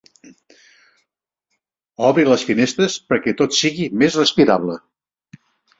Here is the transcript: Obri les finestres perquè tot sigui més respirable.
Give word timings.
Obri 2.09 2.27
les 2.31 2.47
finestres 2.49 2.99
perquè 3.13 3.37
tot 3.45 3.61
sigui 3.63 3.91
més 4.05 4.21
respirable. 4.23 4.85